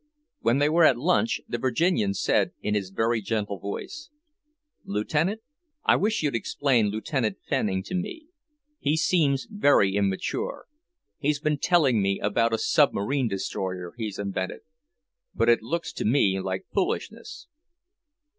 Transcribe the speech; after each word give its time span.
When 0.39 0.57
they 0.57 0.67
were 0.67 0.83
at 0.83 0.97
lunch, 0.97 1.41
the 1.47 1.59
Virginian 1.59 2.15
said 2.15 2.53
in 2.63 2.73
his 2.73 2.89
very 2.89 3.21
gentle 3.21 3.59
voice: 3.59 4.09
"Lieutenant, 4.83 5.41
I 5.85 5.95
wish 5.95 6.23
you'd 6.23 6.33
explain 6.33 6.87
Lieutenant 6.87 7.37
Fanning 7.47 7.83
to 7.83 7.93
me. 7.93 8.25
He 8.79 8.97
seems 8.97 9.45
very 9.47 9.95
immature. 9.95 10.65
He's 11.19 11.39
been 11.39 11.59
telling 11.59 12.01
me 12.01 12.19
about 12.19 12.51
a 12.51 12.57
submarine 12.57 13.27
destroyer 13.27 13.93
he's 13.95 14.17
invented, 14.17 14.61
but 15.35 15.49
it 15.49 15.61
looks 15.61 15.93
to 15.93 16.03
me 16.03 16.39
like 16.39 16.65
foolishness." 16.73 17.45